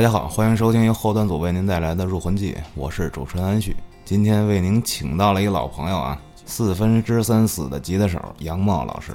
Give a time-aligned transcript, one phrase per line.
[0.00, 3.76] 大家好，欢迎收听由后端组为您带来的《入魂记》，我是主持人安旭。
[4.02, 9.12] 今天为您请到了一个老朋友啊，四分之三死的吉他手杨茂老师。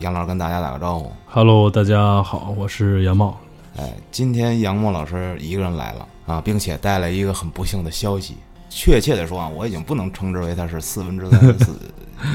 [0.00, 1.10] 杨老师跟大家打个招呼。
[1.24, 3.34] Hello，大家好，我是杨茂。
[3.78, 8.36] 哎，今天杨茂老师一个人来了啊，并且带来一个很不幸的消息。
[8.68, 11.80] 确切的说啊，我已经不能称之为他是四分之三死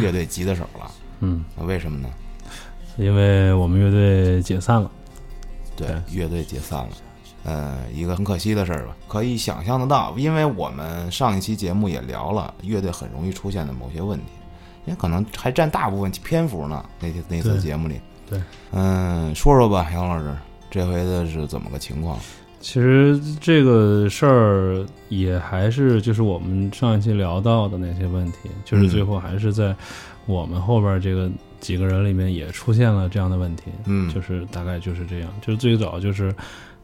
[0.02, 0.92] 乐队吉他手了。
[1.20, 2.10] 嗯，那为什么呢？
[2.98, 4.90] 因为我们乐队解散了。
[5.76, 6.90] 对，乐队解散了。
[7.44, 14.26] 呃，一个很可惜的事儿吧，可以想象得到，因为我们上一期节目也聊了乐队很容易出现的某些问题，
[14.86, 16.84] 也可能还占大部分篇幅呢。
[17.00, 18.00] 那天那次节目里，
[18.30, 18.40] 对，
[18.72, 20.36] 嗯，说说吧，杨老师，
[20.70, 22.20] 这回的是怎么个情况？
[22.60, 29.76] 其实这个事儿也还是就是我们上一期聊到的那些问题，就是最后还是在
[30.28, 31.28] 我们后边这个
[31.60, 33.72] 几个人里面也出现了这样的问题。
[33.86, 36.32] 嗯，就是大概就是这样，就是最早就是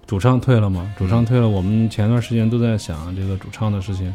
[0.08, 4.12] 主唱退了嘛，主唱退了，我们前段时间都在想这个主唱的事情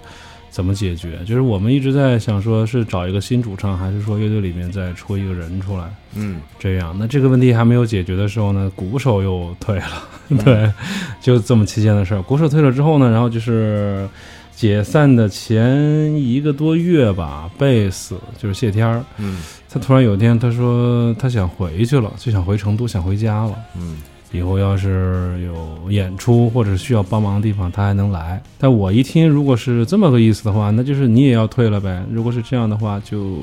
[0.50, 6.96] 怎么解决，就是我们一直在想说是找一个新主唱，还是说乐队里面再出一个人出来，嗯这样。
[6.98, 10.02] 那这个问题还没有解决的时候呢，鼓手又退了，
[10.44, 10.72] 对，
[11.20, 12.22] 就这么期间的事儿。
[12.22, 14.08] 鼓手退了之后呢，然后就是。
[14.54, 23.56] 解散的前一个多月吧，贝斯就是谢天儿，嗯他突然有一天他说他想回去了，就想回成都，想回家了。
[23.74, 23.96] 嗯
[24.32, 28.42] 以后要是有演出或者需要帮忙的地方，他还能来。
[28.58, 32.02] 但我一听，如果是这么个意思的话，那就是你也要退了呗。
[32.10, 33.38] 如果是这样的话，就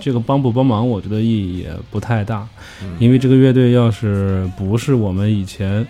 [0.00, 2.46] 这个帮不帮忙，我觉得意义也不太大，
[2.82, 5.84] 嗯因为这个乐队要是不是我们以前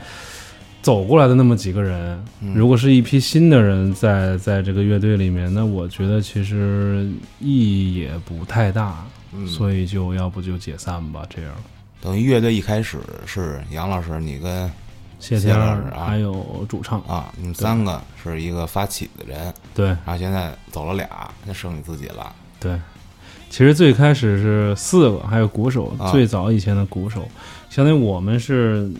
[0.80, 7.06] 走过来的那么几个人，嗯，如果是一批新的人在在这个乐队里面，那我觉得其实
[7.40, 9.04] 意义也不太大，
[9.34, 11.52] 嗯所以就要不就解散吧，这样。
[12.00, 14.70] 等于乐队一开始是杨老师，你跟
[15.18, 22.34] 谢天儿谢老师啊还有主唱，啊，你们三个是一个发起的人，对然后现在走了俩，那剩你自己了。
[22.60, 22.78] 对。
[23.50, 27.26] 其实最开始是四个，还有鼓手，啊最早以前的鼓手，
[27.70, 28.92] 相当于我们是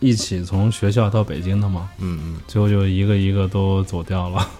[0.00, 2.40] 一起从学校到北京的嘛，嗯嗯。
[2.48, 4.50] 最后就一个一个都走掉了。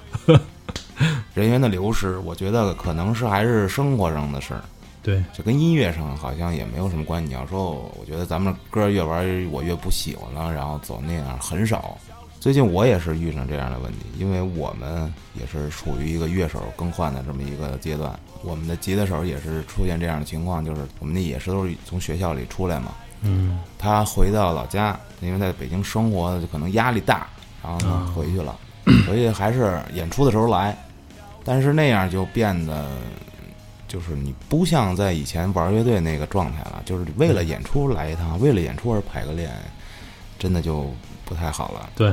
[1.35, 4.63] 人员的流失，我觉得可能是还是生活上的事儿，
[5.03, 7.29] 对，这跟音乐上好像也没有什么关系。
[7.29, 11.99] 你要说，我觉得咱们歌越玩我越不喜欢了，然后走那样很少。
[12.39, 27.29] 最近我也是遇上这样的问题，因为我们也是处于一个乐手更换的这么一个阶段，我们的吉他手也是出现这样的情况，就是我们那也是都是从学校里出来嘛，嗯，他回到老家，因为在北京生活就可能压力大，
[27.63, 28.57] 然后呢啊回去了，
[29.05, 30.77] 所以还是演出的时候来，
[31.45, 32.91] 但是那样就变得，
[33.93, 39.53] 就是你不像在以前玩乐队那个状态了，就是为了演出来一趟，为了演出而排个练，
[40.39, 40.91] 真的就
[41.27, 41.91] 不太好了。
[41.95, 42.07] 对，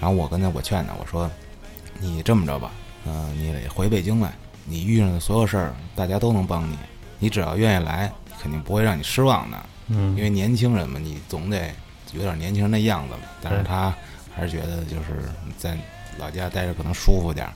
[0.00, 1.30] 然后我跟他我劝他，我说
[2.00, 2.72] 你这么着吧，
[3.06, 4.32] 嗯、你得回北京来，
[4.64, 6.76] 你遇上的所有事儿，大家都能帮你，
[7.20, 9.56] 你只要愿意来，肯定不会让你失望的。
[9.86, 11.70] 嗯，因为年轻人嘛，你总得
[12.14, 13.20] 有点年轻人的样子嘛。
[13.40, 13.94] 但是他
[14.34, 15.78] 还是觉得就是在
[16.18, 17.52] 老家待着可能舒服点儿。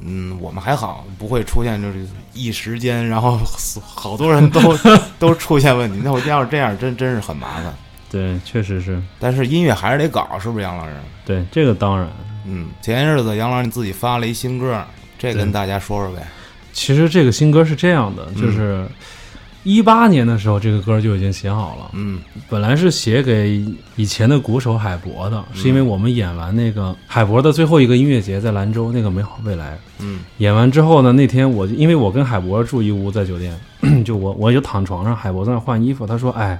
[0.00, 3.38] 嗯，我们还好，不会出现就是一时间，然后
[3.82, 4.60] 好多人都
[5.18, 6.00] 都出现问题。
[6.02, 7.74] 那我要是这样，真真是很麻烦。
[8.10, 10.92] 对，确实是，但是音乐还是得搞，是不是杨老师？
[11.24, 12.08] 对，这个当然。
[12.46, 14.82] 嗯，前些日子杨老师你自己发了一新歌，
[15.18, 16.26] 这跟大家说说呗。
[16.72, 18.86] 其实这个新歌是这样的，就是
[19.62, 21.90] 一八年的时候，这个歌就已经写好了。
[21.92, 22.20] 嗯。
[22.48, 23.64] 本来是写给
[23.96, 30.20] 以前的鼓手海博的，是因为我们演完那个海博的最后一个音乐节在兰州那个美好未来，嗯。
[30.38, 33.54] 演完之后呢，那天我就因为我跟海博住一屋在酒店，
[34.04, 36.58] 就我我就躺床上，海博在那换衣服，他说：“哎，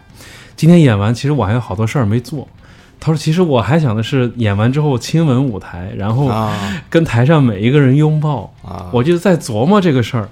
[0.54, 2.46] 今天演完，其实我还有好多事儿没做。”
[3.00, 6.54] 他说：“其实我还想的是演完之后亲吻舞台，然后啊。
[6.90, 8.52] 跟台上每一个人拥抱。
[8.62, 10.28] 啊，我就在琢磨这个事儿，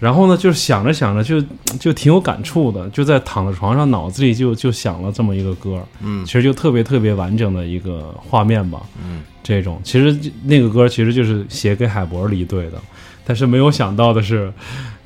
[0.00, 1.40] 然后呢，就是想着想着就
[1.78, 8.80] 就挺有感触的，就在躺在床上，脑子里就就想了这么一个歌，嗯其实就特别特别完整的一个画面吧。
[9.04, 10.14] 嗯这种其实
[10.44, 12.78] 那个歌其实就是写给海博离队的，
[13.24, 14.52] 但是没有想到的是，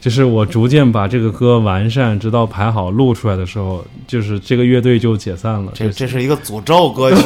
[0.01, 5.71] 就是我逐渐把这个歌完善，直到排好录出来的时候，就是这个乐队就解散了。
[5.75, 7.23] 这这是一个诅咒歌曲？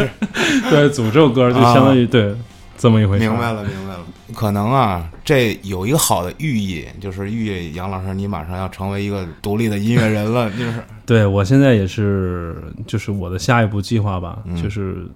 [0.68, 2.34] 对诅咒歌，就相当于、对
[2.76, 3.26] 这么一回事。
[3.26, 4.00] 明白了，明白了。
[4.34, 15.06] 可能啊，这有一个好的寓意，就是寓意杨老师你马上要成为一个独立的音乐人了， 就是对我现在也是，就是我的下一步计划吧，嗯就是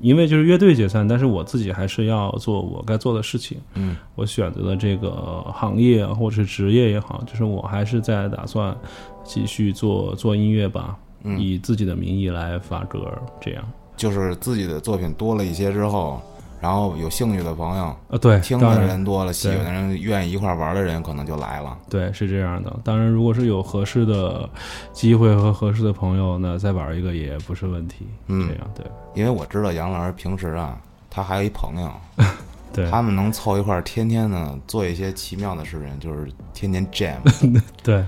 [0.00, 3.58] 因为就是乐队解散，但是我自己还是要做我该做的事情。
[3.74, 8.76] 嗯我选择的这个行业或者是职业也好，就是我还是在打算
[9.22, 11.38] 继续做做音乐吧，嗯。
[11.40, 13.64] 以自己的名义来发歌，这样。
[13.94, 16.20] 就是自己的作品多了一些之后，
[16.62, 21.76] 然后有兴趣的朋友，呃，对，听的人多了，喜欢的人愿意一块儿玩的人，可能就来了。
[21.90, 22.72] 对，是这样的。
[22.84, 24.48] 当然，如果是有合适的
[24.92, 28.06] 机会和合适的朋友，那再玩一个也不是问题。
[28.28, 30.78] 嗯这样对因为我知道杨老师平时啊，
[31.10, 31.90] 他还有一朋友，
[32.72, 37.16] 对他们能凑一块儿，天天呢做一些奇妙的事情，就是天天 jam，
[37.82, 38.04] 对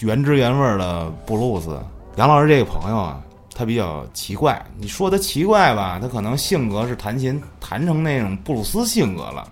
[0.00, 1.80] 原汁原味儿的布鲁斯。
[2.16, 3.20] 杨老师这个朋友啊，
[3.54, 4.60] 他比较奇怪。
[4.76, 9.48] 你说他奇怪吧，他可能性格是弹琴弹成那种布鲁斯性格了，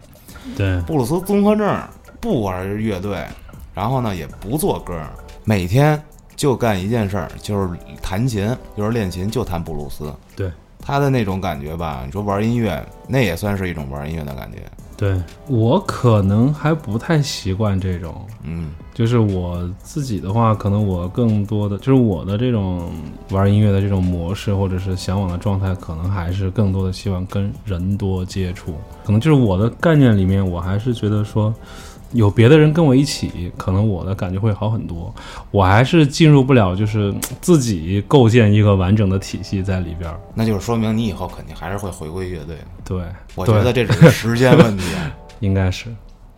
[0.57, 1.81] 对布鲁斯综合症，
[2.21, 3.25] 不玩乐队，
[3.73, 5.01] 然后呢也不做歌，
[5.45, 6.01] 每天
[6.35, 7.71] 就干一件事儿，就是
[8.03, 10.13] 弹琴，就是练琴，就弹布鲁斯。
[10.35, 10.51] 对
[10.85, 14.59] 他的那种感觉吧，你说玩音乐，那也算是一种玩音乐的感觉。
[15.03, 18.25] 对，我可能还不太习惯这种。
[18.45, 22.89] 嗯就是我自己的话，可能我更多的就是我的这种
[23.31, 28.75] 玩音乐的这种模式，或者是向往的状态，可能还是更多的希望跟人多接触。
[29.05, 31.53] 可能就是我的概念里面，我还是觉得说，
[32.13, 35.13] 有别的人跟我一起，可能我的感觉会好很多。
[35.51, 40.21] 我还是进入不了，就是自己构建一个完整的体系在里边儿。
[40.35, 42.65] 那就是说明你以后肯定还是会回归乐队的。
[42.85, 43.03] 对，
[43.35, 44.85] 我觉得这只是时间问题。
[44.95, 45.11] 啊。
[45.41, 45.87] 应该是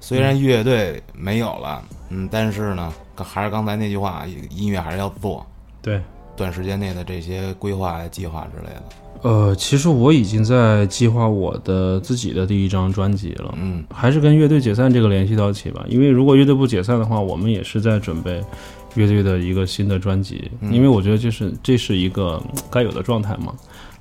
[0.00, 5.46] 虽然乐队没有了，嗯，但是呢，还是刚才那句话，音乐还是要做。
[5.82, 6.00] 对。
[6.36, 8.82] 短时间内的这些规划、计划之类的，
[9.22, 13.54] 呃，其实我已经在计划我的自己的第一张专辑了。
[13.56, 13.84] 嗯。
[13.92, 18.42] 还是跟乐队解散这个联系到一起吧，因为如果乐队不解散的话，我们也是在准备
[18.94, 20.72] 乐队的一个新的专辑，嗯。
[20.72, 23.54] 因为我觉得就是这是一个嗯该有的状态嘛。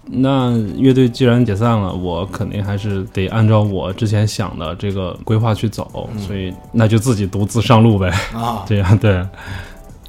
[0.06, 6.20] 那乐队既然解散了，我肯定还是得按照我之前想的这个规划去走，嗯。
[6.20, 8.10] 所以那就自己独自上路呗。
[8.34, 9.26] 啊， 这样对。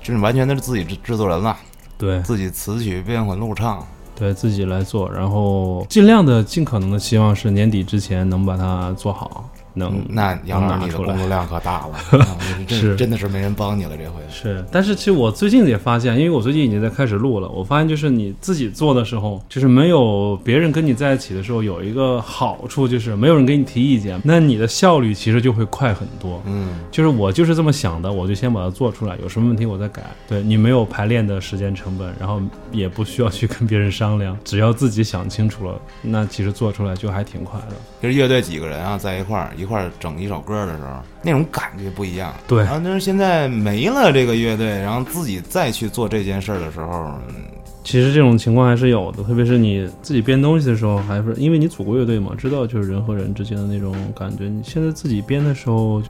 [0.03, 1.56] 就是完全的是自己制制作人了，
[1.96, 2.20] 对。
[2.23, 12.26] 自己词曲编混录唱，对，自己来做，然后尽量的、尽可能的希望是年底之前能把它做好，能、嗯那杨老师你的工作量可大了，
[12.69, 14.21] 是真的是没人帮你了这回。
[14.31, 26.41] 是，但是其实我最近也发现，因为我最近已经在开始录了，我发现就是你自己做的时候，就是没有别人跟你在一起的时候，有一个好处就是没有人给你提意见，那你的效率其实就会快很多。
[26.47, 30.03] 嗯，就是我就是这么想的，我就先把它做出来，有什么问题我再改。
[30.29, 32.41] 对你没有排练的时间成本，然后
[32.73, 37.77] 也不需要去跟别人商量，只要自己想清楚了，那其实做出来就还挺快的。
[38.00, 42.33] 其实乐队几个人啊，在一块儿一块儿整一首歌的时候，那种感觉不一样。
[42.47, 47.35] 对然后但是现在没了这个乐队，然后自己再去做这件事儿的时候，嗯
[47.83, 54.45] 其实这种情况还是有的，特别是你自己编东西的时候，还是因为你组过乐队嘛，知道就是人和人之间的那种感觉。
[54.45, 56.03] 你现在自己编的时候，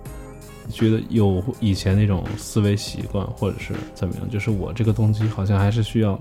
[0.70, 6.16] 觉得有以前那种思维习惯，或者是怎么样，就是我这个东西好像还是需要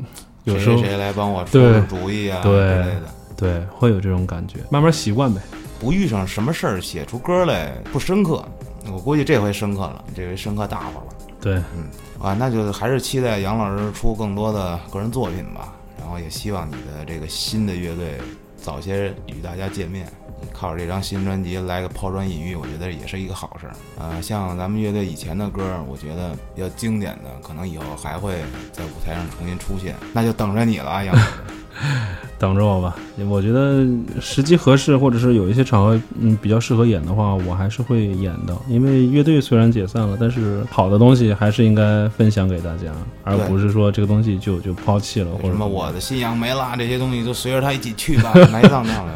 [0.45, 3.03] 有时候谁来帮我出出主意啊对之类的。
[3.37, 5.39] 对会有这种感觉，慢慢习惯呗。
[5.83, 8.41] 不遇上什么事儿写出歌来不深刻，
[8.89, 11.07] 我估计这回深刻了，这回深刻大发了。
[11.41, 11.89] 对，嗯
[12.21, 15.73] 啊，那就还是期待杨老师出更多的个人作品吧。
[15.99, 18.17] 然后也希望你的这个新的乐队
[18.55, 20.07] 早些与大家见面。
[20.53, 23.73] 靠着这张新专辑来个抛砖引玉，我觉得也是一个好事儿。
[23.99, 28.35] 呃，像咱们乐队以前的歌，我觉得比较经典的，可能以后还会
[28.71, 31.27] 在舞台上重新出现，那就等着你了啊，杨老师。
[32.37, 32.95] 等着我吧。
[33.29, 33.85] 我觉得
[34.19, 38.55] 时机合适，或者是有一些场合，嗯，比较适合演的话，我还是会演的。
[38.67, 42.91] 因为乐队虽然解散了，但是好的东西还是应该分享给大家，
[43.23, 49.11] 而不是说这个东西就就抛弃了，或者什么我的信仰没了，这些东西就随着他一起去吧， 埋葬掉了，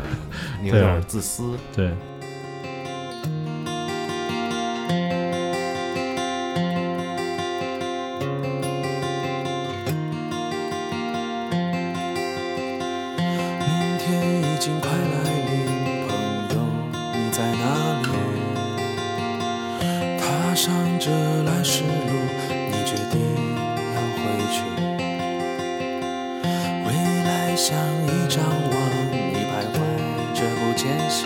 [0.62, 1.52] 你有点自私。
[1.76, 1.88] 对。
[1.88, 1.96] 明
[27.58, 28.78] 像一张网，
[29.12, 29.18] 你
[29.50, 29.76] 徘徊
[30.36, 31.26] 着不间隙。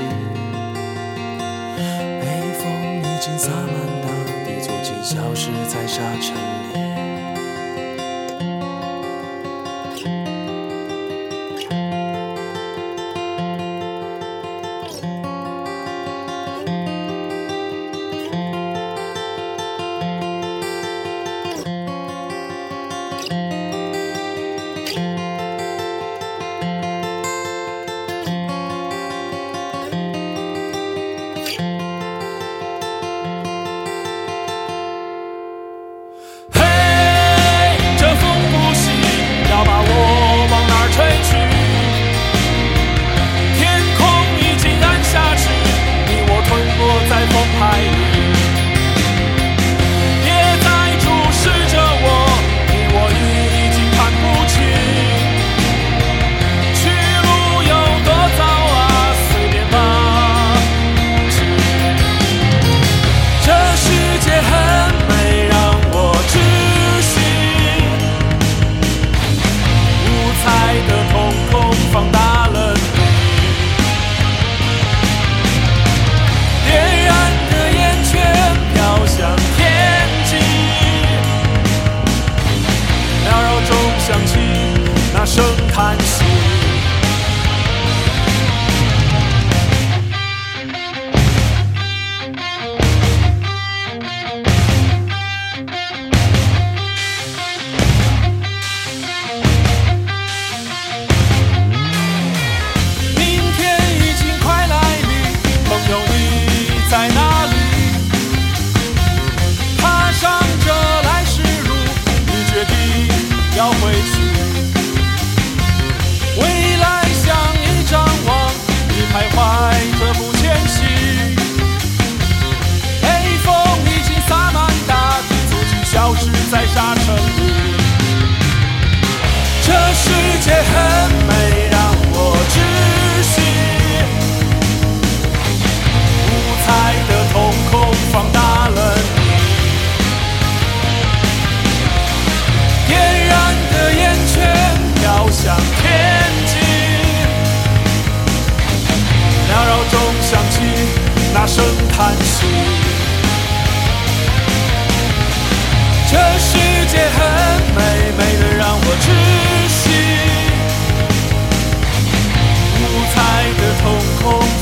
[2.22, 2.24] 北
[2.58, 2.64] 风
[3.00, 3.68] 已经洒满
[4.02, 4.08] 大
[4.46, 6.34] 地，足迹消失在沙尘
[6.74, 6.91] 里。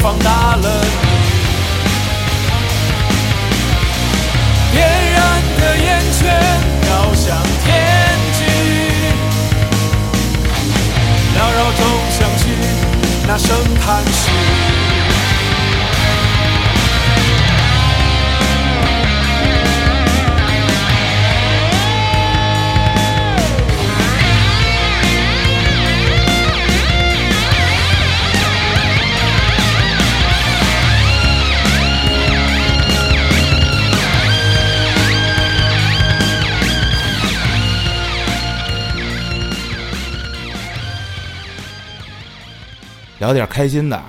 [0.10, 0.68] 放大了
[4.72, 4.82] 你，点
[5.14, 5.22] 燃
[5.60, 5.88] 的烟
[6.18, 6.20] 圈
[6.82, 7.70] 飘向天
[8.34, 8.40] 际，
[11.36, 12.42] 缭绕中响起
[13.28, 14.79] 那声叹息。
[43.30, 44.02] 聊点开心的。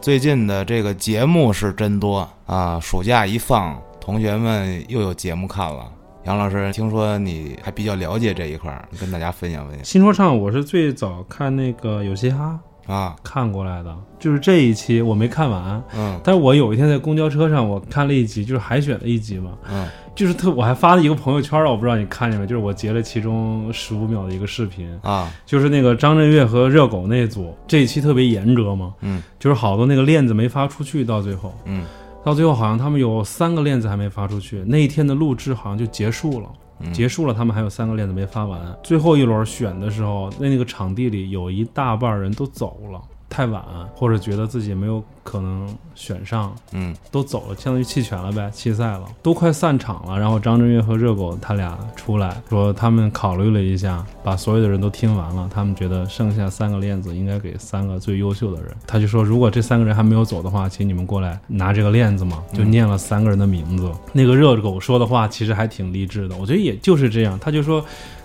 [0.00, 2.80] 最近的这个节目是真多啊！
[2.80, 5.92] 暑假一放，同学们又有节目看了。
[6.24, 13.16] 杨老师，听说你还比较了解这一块儿，跟大家分享分享新说唱我是最早看那个有嘻哈啊。
[13.22, 16.20] 看过来的，就是这一期我没看完，嗯。
[16.22, 19.88] 但是我有一天在公交车上我看了一集，就是海选的一集嘛，嗯。
[20.14, 25.32] 就是特我还发了一个朋友圈了，我不知道你看见没，就是我截了其中十五秒的一个视频，啊。
[25.46, 29.22] 就是那个张震岳和热狗那组，这一期特别严格嘛，嗯。
[29.38, 31.84] 就是好多那个链子没发出去，到最后，嗯。
[32.24, 36.48] 到最后好像他们有三个链子还没发出去，那一天的录制好像就结束了。
[36.92, 38.60] 结束了，他们还有三个链子没发完。
[38.82, 43.00] 最后一轮选的时候，那那个场地里有一大半人都走了，
[43.32, 50.20] 太晚，或者觉得自己没有可能选上，嗯都走了，相当于弃权了呗，弃赛了，都快散场了。
[50.20, 58.70] 然后张震岳和热狗他俩出来说，他们考虑了一下，把所有的人都听完了，他们觉得剩下三个链子应该给三个最优秀的人。
[58.86, 63.90] 他就说，如果这三个人还没有走的话，请你们过来拿这个链子嘛，就念了三个人的名字。
[64.12, 67.82] 那个热狗说的话其实还挺励志的，我觉得也就是这样，他就说。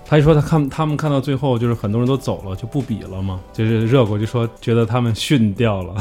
[0.10, 5.96] 他就说他看他们看到最后就是很多人都走了就不比了嘛，就是热狗就说觉得他们训掉了，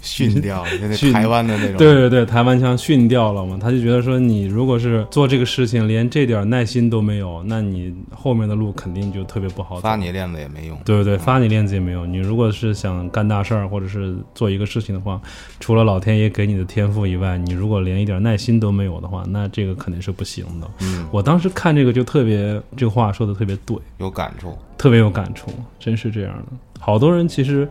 [0.00, 1.76] 训掉，了那训台湾的那种。
[1.78, 9.80] 对对对，台湾腔训掉了嘛，他就觉得说你如果是做这个事情连这点耐心都没有，那你后面的路肯定就特别不好走。
[9.80, 10.78] 发你链子也没用。
[10.84, 12.10] 对对对，发你链子也没用。
[12.10, 15.20] 你如果是想干大事儿，或者是做一个事情的话，
[15.58, 20.70] 除了老天爷给你的天赋以外，你如果连一点耐心都没有的话，那这个肯定是不行的。
[20.82, 24.54] 嗯，我当时看这个就特别，这个话说的特别对，有感触。
[24.76, 26.52] 特别有感触，真是这样的。
[26.78, 27.66] 好多人其实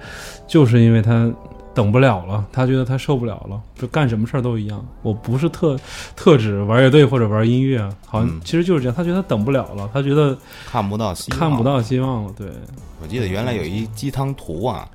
[0.48, 1.32] 就是因为他
[1.76, 4.84] 等不了了，他觉得他受不了了，就干什么事儿都一样。
[5.04, 5.80] 我不是特
[6.16, 8.96] 特指玩乐队或者玩音乐，好像嗯其实就是这样。
[8.96, 10.36] 他觉得他等不了了，他觉得
[10.66, 11.64] 看不到希望，看不。
[11.64, 12.34] 到希望了。
[12.36, 12.48] 对，
[13.00, 14.90] 我记得原来有一鸡汤图啊，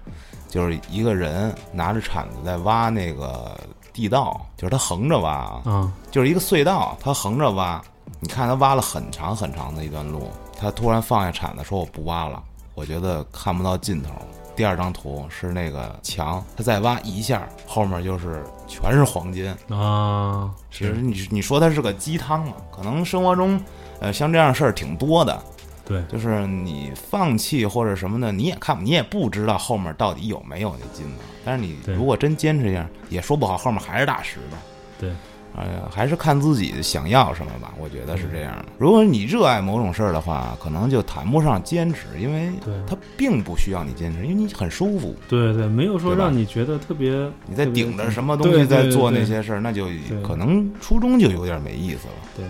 [0.49, 3.57] 就是一个人拿着铲子在挖那个
[3.93, 7.81] 地道，就是他横着挖啊，啊，就是一个隧道，他横着挖。
[8.21, 12.42] 你看他挖了很长很长的一段路，他突然放下铲子说我不挖了，
[12.75, 14.11] 我觉得看不到尽头。
[14.56, 19.52] 第二张图是那个墙，他再挖一下，后面就是全是黄金。
[19.68, 23.61] 啊，其实你你说它是个鸡汤嘛，可能生活中，
[23.99, 25.42] 呃，像这样的事儿挺多的。
[25.84, 31.23] 对，就是你放弃或者什么的，你也看，你也不知道后面到底有没有那金子。
[31.44, 34.56] 但是你如果真坚持一下，也说不好后面还是大石头。
[35.00, 35.12] 对，
[35.56, 38.64] 哎呀，还是看自己想要什么吧，我觉得是这样的。
[38.76, 42.50] 如果你热爱某种事儿的话，可能就谈不上坚持，因为
[42.88, 45.14] 它并不需要你坚持，因为你很舒服。
[45.28, 47.11] 对对，没有说让你觉得特别
[47.46, 49.87] 你在顶着什么东西在做那些事儿，那就
[50.23, 52.14] 可能初衷就有点没意思了。
[52.37, 52.44] 对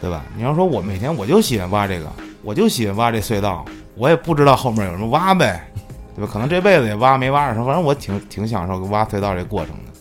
[0.00, 0.24] 对吧？
[0.34, 2.10] 你要说我每天我就喜欢挖这个，
[2.42, 3.64] 我就喜欢挖这隧道，
[3.96, 5.68] 我也不知道后面有什么挖呗，
[6.14, 6.30] 对吧？
[6.32, 9.92] 可能这辈子也挖没挖上，反正我挺挺享受挖隧道这过程的。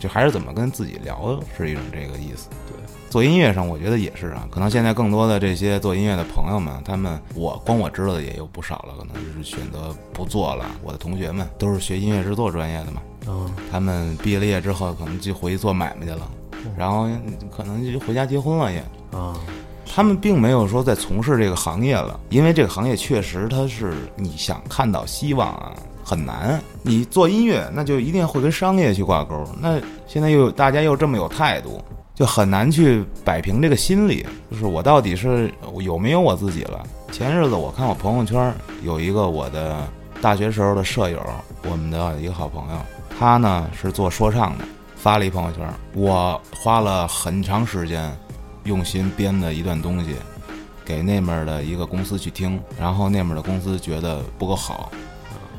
[0.00, 2.48] 对，就还是怎么跟自己聊是一种这个意思。
[2.66, 2.76] 对，
[3.10, 10.64] 做音乐上我觉得也是啊，可能现在更多的这些做音乐的朋友们，他们我光我知道的也有不少了，可能就是选择不做了。
[10.82, 16.30] 我的同学们都是学音乐制作专业的嘛，嗯，他们毕业了业之后，可能就回去做买卖去了，
[16.76, 17.08] 然后
[17.54, 18.78] 可能就回家结婚了也。
[19.12, 19.34] 啊，
[19.84, 25.74] 他们并没有说在从事这个行业了，因为这个行业确实它是你想看到希望啊
[26.10, 26.60] 很难。
[26.82, 29.44] 你做音乐，那就一定会跟商业去挂钩。
[29.60, 31.80] 那现在又大家又这么有态度，
[32.12, 36.82] 就很难去摆平这个心理，就是我到底是有没有我自己了。
[37.12, 38.52] 前日子我看我朋友圈
[38.82, 39.86] 有一个我的
[40.20, 41.20] 大学时候的舍友，
[41.70, 42.78] 我们的一个好朋友，
[43.16, 44.64] 他呢是做说唱的，
[44.96, 45.64] 发了一朋友圈，
[45.94, 48.12] 我花了很长时间。
[48.64, 50.14] 用心编的一段东西，
[50.84, 54.92] 给那面的一个公司去听，然后那面的公司觉得不够好，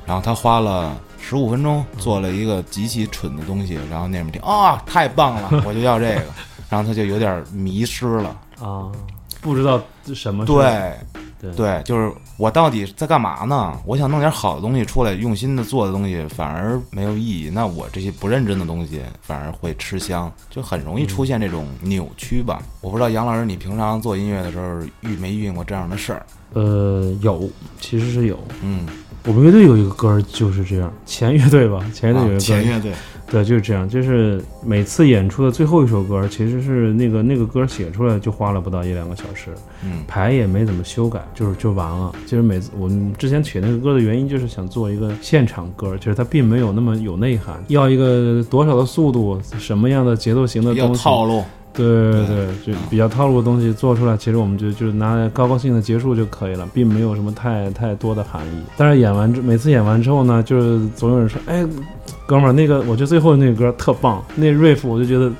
[0.05, 6.23] 然后他花了十五分钟做了一个极其蠢的东西，然后那边听啊，太棒了， 我就要这个，
[6.69, 8.29] 然后他就有点迷失了。
[8.59, 8.91] 啊，
[9.41, 9.81] 不知道
[10.13, 10.93] 什么对
[11.39, 13.75] 对对，就是我到底在干嘛呢？
[13.83, 17.49] 我想弄点好的东西出来，用心的做的东西反而没有意义。
[17.49, 22.61] 那我这些不认真的东西反而会吃香，就很容易出现这种扭曲吧。
[22.81, 26.25] 我不知道杨老师，你平常做音乐的时候遇没遇见过这样的事儿？
[26.53, 28.37] 呃有，其实是有。
[28.61, 28.85] 嗯，
[29.25, 32.91] 我们乐队有一个歌儿就是这样，前乐队吧，前乐队有一个歌前乐队
[33.29, 39.51] 对，就是这样，就是每次演出的最后一首歌，其实是那个那个歌写出来就花了不到一两个小时，
[39.85, 42.11] 嗯排也没怎么修改，就是就完了。
[42.25, 51.43] 就是每次我们之前写那个歌的原因，就是想做一个现场歌，就是它并没有那么有内涵，要一个多少的速度，什么样的节奏型的东西，套路。
[51.73, 58.63] 对对对，就比较套路的东西做出来，其实我们就就是拿来高高兴兴的结束就可以了，并没有什么太太多的含义。
[58.75, 61.65] 但是演完之每次演完之后呢，就是总有人说，哎，
[62.25, 65.31] 哥们儿，那个我觉得最后那个歌特棒，那 riff 我就觉得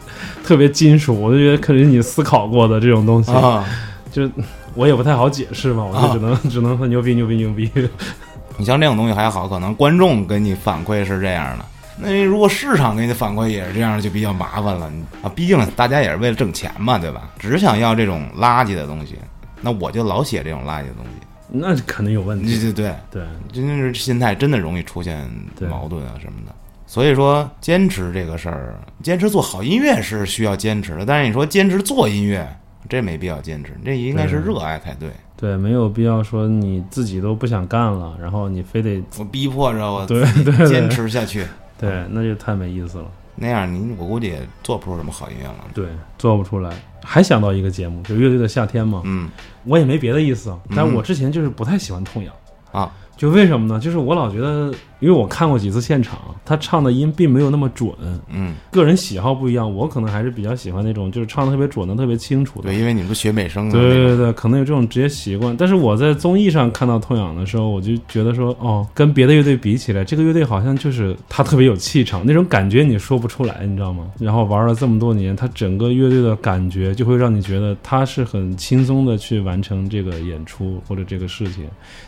[0.44, 3.65] 特别金属，我就觉得可能是你思考过的这种东西，啊，
[4.12, 4.30] 就
[4.74, 7.70] 我也不太好解释嘛，我就只能、只能说牛逼牛逼牛逼。
[8.58, 11.65] 你像这种东西还好，可能观众给你反馈是这样的。
[12.01, 15.31] 那如果市场给你的反馈也是这样，就比较麻烦了你啊。
[15.35, 17.29] 毕竟大家也是为了挣钱嘛，对吧？
[17.37, 19.15] 只想要这种垃圾的东西，
[19.61, 21.11] 那我就老写这种垃圾的东西。
[21.53, 22.45] 那肯定有问题。
[22.45, 25.29] 对对对，对，真的是心态真的容易出现
[25.69, 26.55] 矛盾啊什么的。
[26.87, 31.05] 所以说，坚持这个事儿，坚持做好音乐是需要坚持的。
[31.05, 32.45] 但是你说坚持做音乐，
[32.89, 35.09] 这没必要坚持，这应该是热爱才对。
[35.37, 40.23] 对，没有必要说你自己都不想干了，然后你非得我逼迫着我对
[40.67, 41.45] 坚持下去，
[41.82, 43.06] 对，那就太没意思了。
[43.36, 45.56] 那样您我估计也做不出什么好音乐了。
[45.74, 46.72] 对，做不出来。
[47.04, 49.30] 还想到一个节目，就乐队的夏天嘛，嗯
[49.65, 52.34] 我也没别的意思啊，但嗯我之前就是不太喜欢痛痒，
[52.72, 53.80] 啊，就为什么呢？
[53.80, 57.91] 就是我老觉得，因为我看过几次现场，他唱的音并没有那么准，
[58.29, 62.69] 嗯，个人喜好不一样，我可能还是比较喜欢那种就是唱的特别准的、特别清楚的。
[62.69, 65.57] 对，因为你不学美声的对对对，可能有这种职业习惯。
[65.57, 74.05] 但是我在综艺上看到痛仰的时候，我就觉得说，哦，跟别的乐队比起来，这个乐队好像就是他特别有气场，那种感觉你说不出来，你知道吗？
[74.19, 81.65] 然后玩了这么多年，他整个乐队的感觉就会让你觉得他是很轻松的去完成这个演出或者这个事情，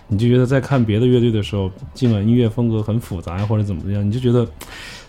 [0.08, 4.46] 你就觉得在看别的乐队的时候，尽管音乐风格很复杂或者怎么样，你就觉得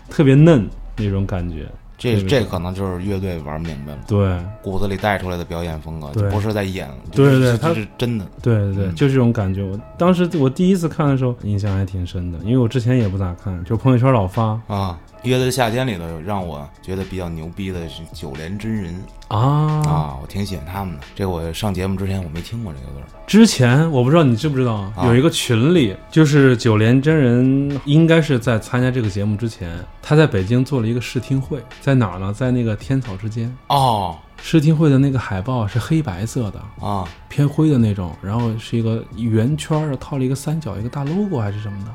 [0.09, 1.67] 特别嫩那种感觉。
[1.97, 8.27] 这这可能就是乐队玩明白了，对，骨子里带出来的表演风格，不是在演，对对他是真的。
[8.41, 9.63] 对对对，嗯就这种感觉。
[9.63, 18.93] 我当时我第一次看的时候，印象还挺深的，因为我之前也不咋看，就朋友圈老发啊，乐队的夏天里头让我觉得比较牛逼的是九连真人
[19.27, 19.37] 啊。
[19.85, 21.01] 啊，我挺喜欢他们的。
[21.15, 32.31] 这个我上节目之前我没听过这个歌儿之前我不知道你知不知道，啊有一个群里，就是九连真人，应该是在参加这个节目之前，他在北京做了一个试听会，在哪儿呢？
[32.31, 33.51] 在那个天草之间。
[33.67, 34.15] 哦
[34.47, 41.91] 试听会的那个海报是黑白色的，啊偏灰的那种，然后是一个圆圈儿，套了一个三角，一个大 logo 还是什么的。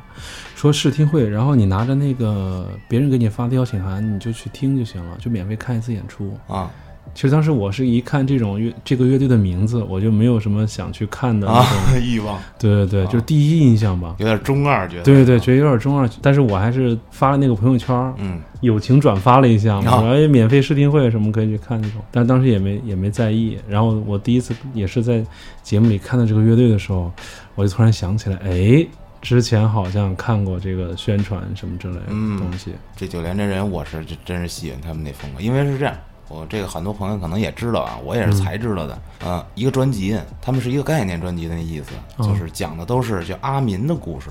[0.56, 6.36] 说试听会，然后你拿着那个别人给你发的邀请函，你就去听就行了，就免费看一次演出。
[6.48, 6.68] 啊
[7.12, 11.62] 其实当时我是一看这种乐这个乐队的名字，我就没有什么想去看的那种。
[11.92, 11.98] 啊！
[12.00, 14.14] 欲望对对对，啊就是第一印象吧。
[14.18, 23.58] 有点中二，觉得对对对，觉得有点中二，但是我还是发了那个朋友圈，嗯友情转发了一下嘛，然后哎免费试听会什么可以去看那种，但当时也没也没在意。
[23.68, 25.24] 然后我第一次也是在
[25.62, 27.10] 节目里看到这个乐队的时候，
[27.56, 28.86] 我就突然想起来，哎，
[29.20, 32.70] 之前好像看过这个宣传什么之类的嗯东西。
[32.94, 35.94] 这九连真人我是真真是喜欢他们那风格，因为是这样。
[36.30, 38.98] 我这个很多朋友可能也知道啊，我也是才知道的。
[39.22, 44.30] 呃，一个专辑，他们是一个概念专辑的那意思，嗯就是讲的都是叫阿民的故事。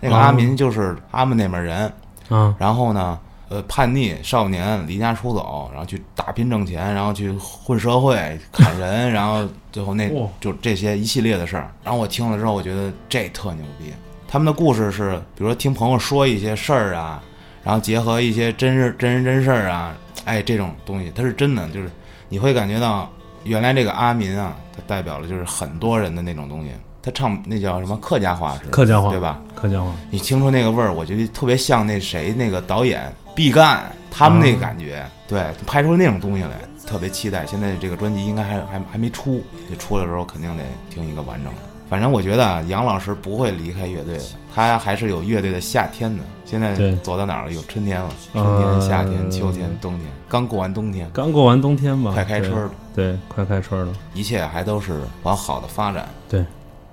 [0.00, 1.92] 那个哦阿民就是他们那边人，
[2.28, 10.08] 嗯然后呢，呃，叛逆少年离家出走，然后去打拼挣钱，然后去混社会砍人， 然后最后那
[10.40, 11.70] 就这些一系列的事儿。
[11.82, 13.92] 然后我听了之后，我觉得这特牛逼。
[14.28, 17.20] 他们的故事是，比如说听朋友说一些事儿啊，
[17.64, 19.92] 然后结合一些真事真人真事儿啊，
[20.24, 21.90] 哎，这种东西它是真的，就是
[22.28, 23.10] 你会感觉到
[23.44, 26.70] 原来这个阿民啊，它代表了就是很多人的那种东西。
[27.02, 29.40] 他唱那叫什么客家话是客家话对吧？
[29.54, 37.46] 客家话，你听出那个味儿，我觉得特别像那谁那个导演毕赣他们那个感觉，对，拍出那种东西来，特别期待。
[37.46, 41.60] 现在这个专辑应该还还还没出，这出来的时候肯定得听一个完整的。
[41.90, 44.24] 反正我觉得啊，杨老师不会离开乐队的，
[44.54, 46.22] 他还是有乐队的夏天的。
[46.44, 47.52] 现在走到哪儿了？
[47.52, 56.08] 有春天了，春呃天、夏天、秋天、冬天，刚过完冬天，刚过完冬天吧，快开春了，对，对，快开春了，一切还都是往好的发展。
[56.28, 56.44] 对，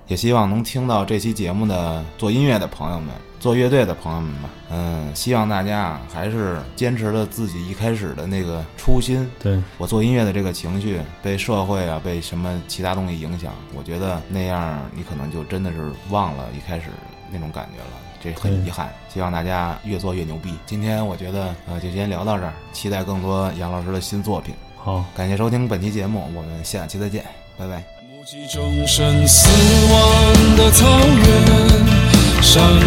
[0.08, 3.08] 也希望能听到这期节目的做音乐的朋友们，
[3.40, 9.28] 做乐队的朋友们吧，嗯，希望大家还是坚持了自己一开始的那个初心。
[9.38, 16.86] 对，我做音乐的这个情绪被社会啊，被什么其他东西影响，我觉得那样你可能就真的是忘了一开始
[17.30, 18.92] 那种感觉了，这很遗憾。
[19.08, 20.52] 希望大家越做越牛逼。
[20.66, 24.54] 今天我觉得呃就先聊到这儿，期待更多杨老师的新作品。
[24.76, 27.24] 好，感谢收听本期节目，我们下期再见，
[27.56, 27.82] 拜拜。
[28.08, 29.48] 目击众生死
[29.92, 31.97] 亡的草原，
[32.40, 32.80] 上野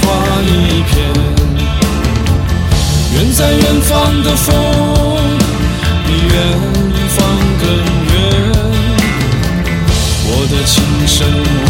[0.00, 0.06] 花
[0.42, 0.92] 一片。
[3.14, 4.46] 远在远方的风，
[6.06, 6.36] 比远
[7.16, 7.16] 方
[7.60, 7.64] 更
[8.12, 8.14] 远。
[10.30, 10.74] 我的琴
[11.06, 11.68] 声呜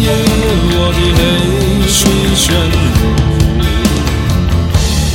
[0.00, 0.06] 咽，
[0.74, 1.20] 我的泪
[1.88, 1.98] 水
[2.36, 2.86] 旋入。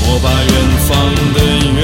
[0.06, 0.54] 我把远
[0.88, 0.92] 方
[1.34, 1.38] 的
[1.80, 1.84] 远